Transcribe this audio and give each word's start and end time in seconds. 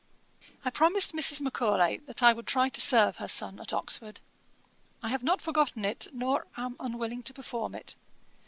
'I 0.65 0.71
promised 0.71 1.13
Mrs. 1.13 1.41
Macaulay 1.41 1.97
that 2.07 2.23
I 2.23 2.33
would 2.33 2.47
try 2.47 2.69
to 2.69 2.81
serve 2.81 3.17
her 3.17 3.27
son 3.27 3.59
at 3.59 3.71
Oxford. 3.71 4.19
I 5.03 5.09
have 5.09 5.21
not 5.21 5.43
forgotten 5.43 5.85
it, 5.85 6.07
nor 6.11 6.47
am 6.57 6.75
unwilling 6.79 7.21
to 7.21 7.35
perform 7.35 7.75
it. 7.75 7.95